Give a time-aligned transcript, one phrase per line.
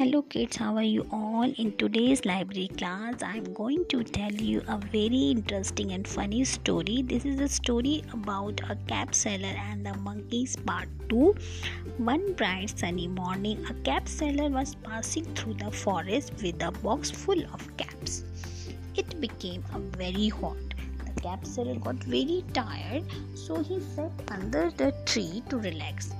[0.00, 1.52] Hello kids, how are you all?
[1.58, 7.02] In today's library class, I'm going to tell you a very interesting and funny story.
[7.02, 11.34] This is a story about a cap seller and the monkeys part 2.
[11.98, 17.10] One bright sunny morning, a cap seller was passing through the forest with a box
[17.10, 18.24] full of caps.
[18.96, 19.62] It became
[19.98, 20.56] very hot.
[21.04, 23.04] The cap seller got very tired,
[23.34, 26.14] so he sat under the tree to relax.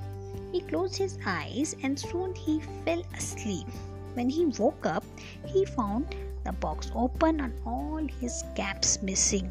[0.51, 3.67] He closed his eyes and soon he fell asleep.
[4.15, 5.03] When he woke up,
[5.45, 9.49] he found the box open and all his caps missing.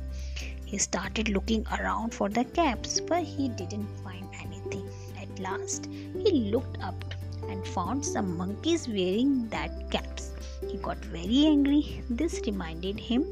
[0.65, 4.89] He started looking around for the caps, but he didn't find anything.
[5.21, 7.03] At last, he looked up
[7.49, 10.33] and found some monkeys wearing that caps.
[10.71, 12.03] He got very angry.
[12.11, 13.27] This reminded him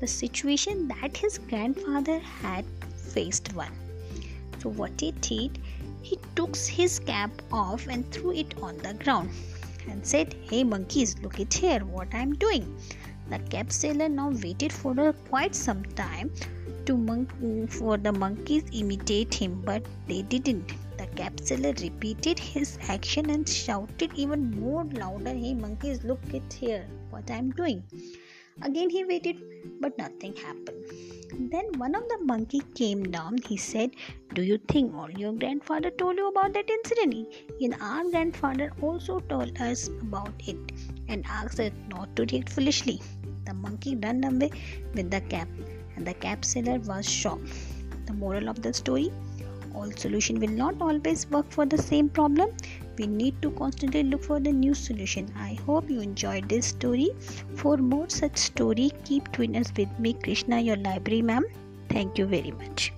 [0.00, 2.64] the situation that his grandfather had
[2.96, 3.72] faced one.
[4.58, 5.58] So what he did,
[6.04, 9.30] he took his cap off and threw it on the ground
[9.88, 12.76] and said, Hey monkeys, look it here, what I'm doing.
[13.30, 16.30] The cap seller now waited for quite some time
[16.84, 20.72] to mon- for the monkeys imitate him, but they didn't.
[20.98, 26.52] The cap seller repeated his action and shouted even more louder, Hey monkeys, look it
[26.52, 27.82] here, what I'm doing.
[28.62, 29.42] Again he waited,
[29.80, 31.13] but nothing happened.
[31.38, 33.38] Then one of the monkey came down.
[33.38, 33.90] He said,
[34.34, 37.28] Do you think all your grandfather told you about that incident?
[37.60, 40.56] And our grandfather also told us about it
[41.08, 43.00] and asked us not to react foolishly.
[43.46, 44.50] The monkey ran away
[44.94, 45.48] with the cap,
[45.96, 47.48] and the cap seller was shocked.
[48.06, 49.10] The moral of the story
[49.74, 52.50] all solution will not always work for the same problem
[52.98, 55.32] we need to constantly look for the new solution.
[55.36, 57.10] I hope you enjoyed this story.
[57.54, 61.44] For more such story keep twiners with me krishna your library ma'am.
[61.88, 62.92] Thank you very much